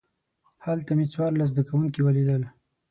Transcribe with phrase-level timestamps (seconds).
[0.65, 2.41] هلته مې څوارلس زده کوونکي ولیدل.